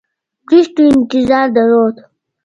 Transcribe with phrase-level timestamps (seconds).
[0.47, 1.95] بریسټو انتظار درلود.